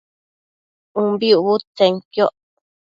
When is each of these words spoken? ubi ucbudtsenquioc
ubi 1.01 1.29
ucbudtsenquioc 1.37 2.35